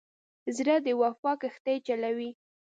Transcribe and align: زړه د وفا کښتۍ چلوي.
زړه 0.57 0.75
د 0.85 0.87
وفا 1.01 1.31
کښتۍ 1.41 1.77
چلوي. 1.87 2.29